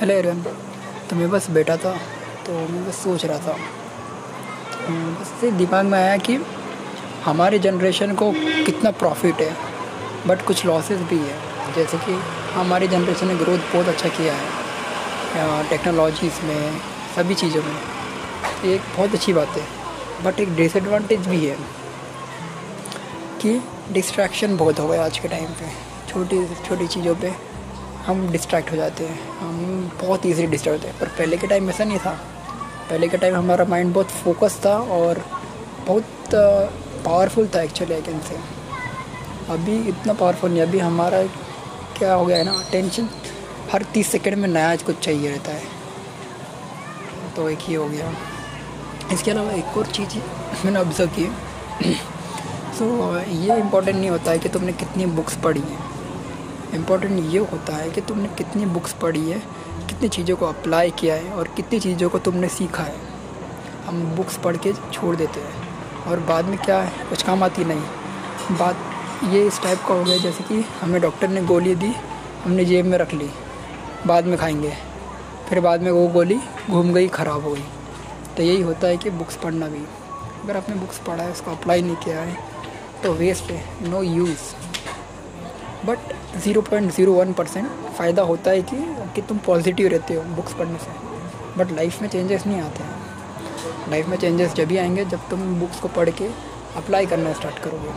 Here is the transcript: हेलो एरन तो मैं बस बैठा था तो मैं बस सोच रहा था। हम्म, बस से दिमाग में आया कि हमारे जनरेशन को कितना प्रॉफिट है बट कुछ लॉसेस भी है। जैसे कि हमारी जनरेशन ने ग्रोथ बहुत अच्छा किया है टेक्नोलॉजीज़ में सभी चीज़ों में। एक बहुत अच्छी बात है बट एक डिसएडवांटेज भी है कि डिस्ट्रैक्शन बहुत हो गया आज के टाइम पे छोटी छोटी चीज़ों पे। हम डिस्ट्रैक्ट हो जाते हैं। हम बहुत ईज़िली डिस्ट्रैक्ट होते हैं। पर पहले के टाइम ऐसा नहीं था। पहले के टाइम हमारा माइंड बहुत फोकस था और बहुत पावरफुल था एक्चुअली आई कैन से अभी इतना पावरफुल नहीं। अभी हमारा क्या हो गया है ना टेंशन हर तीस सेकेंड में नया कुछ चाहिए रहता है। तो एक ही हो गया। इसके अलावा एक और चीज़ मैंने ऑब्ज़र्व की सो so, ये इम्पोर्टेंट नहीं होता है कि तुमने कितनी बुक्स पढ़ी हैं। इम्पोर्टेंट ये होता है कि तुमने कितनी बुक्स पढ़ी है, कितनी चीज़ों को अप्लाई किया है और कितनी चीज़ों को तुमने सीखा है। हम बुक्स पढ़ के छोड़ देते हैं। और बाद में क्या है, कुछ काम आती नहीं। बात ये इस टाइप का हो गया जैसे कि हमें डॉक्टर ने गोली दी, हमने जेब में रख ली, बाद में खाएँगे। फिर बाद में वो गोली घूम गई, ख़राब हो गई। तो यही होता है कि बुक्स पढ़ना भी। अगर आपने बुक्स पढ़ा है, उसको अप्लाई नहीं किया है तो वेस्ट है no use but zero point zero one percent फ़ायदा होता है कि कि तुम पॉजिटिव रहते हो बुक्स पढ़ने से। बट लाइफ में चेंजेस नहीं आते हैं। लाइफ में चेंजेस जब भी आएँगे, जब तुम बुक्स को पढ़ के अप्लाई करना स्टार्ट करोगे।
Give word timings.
हेलो 0.00 0.14
एरन 0.14 0.40
तो 1.08 1.16
मैं 1.16 1.28
बस 1.30 1.48
बैठा 1.50 1.76
था 1.76 1.90
तो 2.46 2.52
मैं 2.52 2.86
बस 2.86 2.98
सोच 3.04 3.24
रहा 3.24 3.38
था। 3.38 3.56
हम्म, 4.86 5.14
बस 5.14 5.32
से 5.40 5.50
दिमाग 5.52 5.86
में 5.86 5.98
आया 5.98 6.16
कि 6.18 6.36
हमारे 7.24 7.58
जनरेशन 7.58 8.14
को 8.14 8.30
कितना 8.66 8.90
प्रॉफिट 9.02 9.40
है 9.40 9.50
बट 10.26 10.44
कुछ 10.46 10.64
लॉसेस 10.66 11.00
भी 11.10 11.18
है। 11.18 11.74
जैसे 11.74 11.98
कि 12.06 12.12
हमारी 12.52 12.88
जनरेशन 12.88 13.28
ने 13.28 13.34
ग्रोथ 13.34 13.58
बहुत 13.72 13.88
अच्छा 13.88 14.08
किया 14.08 14.34
है 14.34 15.68
टेक्नोलॉजीज़ 15.70 16.40
में 16.46 16.80
सभी 17.16 17.34
चीज़ों 17.34 17.62
में। 17.62 17.76
एक 18.72 18.80
बहुत 18.96 19.14
अच्छी 19.14 19.32
बात 19.32 19.58
है 19.58 19.66
बट 20.24 20.40
एक 20.40 20.56
डिसएडवांटेज 20.56 21.28
भी 21.28 21.44
है 21.44 21.56
कि 23.42 23.60
डिस्ट्रैक्शन 23.92 24.56
बहुत 24.56 24.80
हो 24.80 24.88
गया 24.88 25.04
आज 25.04 25.18
के 25.18 25.28
टाइम 25.28 25.52
पे 25.60 25.72
छोटी 26.08 26.44
छोटी 26.68 26.86
चीज़ों 26.88 27.14
पे। 27.16 27.49
हम 28.06 28.28
डिस्ट्रैक्ट 28.32 28.70
हो 28.72 28.76
जाते 28.76 29.06
हैं। 29.06 29.18
हम 29.38 29.90
बहुत 30.02 30.26
ईज़िली 30.26 30.46
डिस्ट्रैक्ट 30.46 30.78
होते 30.78 30.88
हैं। 30.88 30.98
पर 31.00 31.08
पहले 31.18 31.36
के 31.36 31.46
टाइम 31.46 31.70
ऐसा 31.70 31.84
नहीं 31.84 31.98
था। 31.98 32.12
पहले 32.90 33.08
के 33.08 33.16
टाइम 33.16 33.36
हमारा 33.36 33.64
माइंड 33.64 33.92
बहुत 33.94 34.10
फोकस 34.22 34.60
था 34.64 34.76
और 34.98 35.24
बहुत 35.86 36.30
पावरफुल 37.04 37.48
था 37.54 37.62
एक्चुअली 37.62 37.94
आई 37.94 38.02
कैन 38.02 38.20
से 38.20 38.38
अभी 39.52 39.76
इतना 39.88 40.12
पावरफुल 40.12 40.50
नहीं। 40.50 40.62
अभी 40.62 40.78
हमारा 40.78 41.22
क्या 41.98 42.14
हो 42.14 42.24
गया 42.26 42.36
है 42.38 42.44
ना 42.44 42.62
टेंशन 42.72 43.08
हर 43.72 43.82
तीस 43.94 44.10
सेकेंड 44.12 44.36
में 44.36 44.48
नया 44.48 44.74
कुछ 44.76 44.98
चाहिए 44.98 45.30
रहता 45.30 45.52
है। 45.52 45.62
तो 47.36 47.48
एक 47.48 47.58
ही 47.62 47.74
हो 47.74 47.88
गया। 47.88 48.12
इसके 49.12 49.30
अलावा 49.30 49.52
एक 49.52 49.76
और 49.78 49.86
चीज़ 49.86 50.16
मैंने 50.64 50.80
ऑब्ज़र्व 50.80 51.10
की 51.10 51.24
सो 52.78 52.84
so, 53.24 53.28
ये 53.28 53.58
इम्पोर्टेंट 53.60 53.96
नहीं 53.96 54.10
होता 54.10 54.30
है 54.30 54.38
कि 54.38 54.48
तुमने 54.48 54.72
कितनी 54.72 55.06
बुक्स 55.06 55.36
पढ़ी 55.36 55.60
हैं। 55.60 55.99
इम्पोर्टेंट 56.74 57.32
ये 57.32 57.38
होता 57.38 57.76
है 57.76 57.90
कि 57.90 58.00
तुमने 58.00 58.28
कितनी 58.28 58.66
बुक्स 58.66 58.92
पढ़ी 58.92 59.30
है, 59.30 59.38
कितनी 59.88 60.08
चीज़ों 60.08 60.36
को 60.36 60.46
अप्लाई 60.46 60.90
किया 60.90 61.14
है 61.14 61.32
और 61.32 61.48
कितनी 61.48 61.80
चीज़ों 61.80 62.08
को 62.10 62.18
तुमने 62.18 62.48
सीखा 62.48 62.82
है। 62.82 62.96
हम 63.86 64.02
बुक्स 64.16 64.36
पढ़ 64.36 64.56
के 64.56 64.72
छोड़ 64.92 65.16
देते 65.16 65.40
हैं। 65.40 65.70
और 66.04 66.20
बाद 66.20 66.44
में 66.44 66.58
क्या 66.58 66.82
है, 66.82 67.04
कुछ 67.08 67.22
काम 67.22 67.42
आती 67.42 67.64
नहीं। 67.64 68.56
बात 68.56 68.76
ये 69.24 69.46
इस 69.46 69.62
टाइप 69.62 69.78
का 69.78 69.94
हो 69.94 70.04
गया 70.04 70.18
जैसे 70.18 70.44
कि 70.44 70.64
हमें 70.80 71.00
डॉक्टर 71.02 71.28
ने 71.28 71.42
गोली 71.42 71.74
दी, 71.74 71.92
हमने 72.44 72.64
जेब 72.64 72.86
में 72.86 72.98
रख 72.98 73.14
ली, 73.14 73.30
बाद 74.06 74.24
में 74.24 74.38
खाएँगे। 74.38 74.72
फिर 75.48 75.60
बाद 75.60 75.82
में 75.82 75.90
वो 75.90 76.06
गोली 76.06 76.38
घूम 76.70 76.92
गई, 76.92 77.08
ख़राब 77.08 77.44
हो 77.44 77.52
गई। 77.52 77.64
तो 78.36 78.42
यही 78.42 78.62
होता 78.62 78.86
है 78.86 78.96
कि 78.96 79.10
बुक्स 79.10 79.36
पढ़ना 79.36 79.68
भी। 79.68 79.84
अगर 80.44 80.56
आपने 80.56 80.74
बुक्स 80.74 80.98
पढ़ा 80.98 81.22
है, 81.22 81.32
उसको 81.32 81.50
अप्लाई 81.50 81.82
नहीं 81.82 81.96
किया 81.96 82.20
है 82.20 82.36
तो 83.02 83.12
वेस्ट 83.12 83.50
है 83.50 83.88
no 83.88 84.02
use 84.02 84.38
but 85.86 85.98
zero 86.36 86.60
point 86.60 86.92
zero 86.92 87.12
one 87.12 87.32
percent 87.32 87.68
फ़ायदा 87.98 88.22
होता 88.22 88.50
है 88.50 88.62
कि 88.62 88.76
कि 89.14 89.22
तुम 89.22 89.38
पॉजिटिव 89.38 89.88
रहते 89.88 90.14
हो 90.14 90.22
बुक्स 90.22 90.52
पढ़ने 90.52 90.78
से। 90.78 90.90
बट 91.58 91.72
लाइफ 91.72 92.02
में 92.02 92.08
चेंजेस 92.08 92.46
नहीं 92.46 92.60
आते 92.60 92.82
हैं। 92.82 93.90
लाइफ 93.90 94.06
में 94.06 94.16
चेंजेस 94.16 94.52
जब 94.52 94.64
भी 94.64 94.76
आएँगे, 94.76 95.04
जब 95.04 95.28
तुम 95.30 95.60
बुक्स 95.60 95.80
को 95.80 95.88
पढ़ 95.88 96.10
के 96.10 96.28
अप्लाई 96.76 97.06
करना 97.06 97.32
स्टार्ट 97.32 97.58
करोगे। 97.58 97.90